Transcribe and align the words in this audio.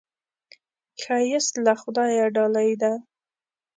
ښایست 1.01 1.53
له 1.65 1.73
خدایه 1.81 2.25
ډالۍ 2.35 2.71
ده 2.81 2.93